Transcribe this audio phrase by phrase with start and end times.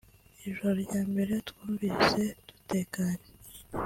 [0.47, 3.25] Ijoro rya mbere twumvise dutekanye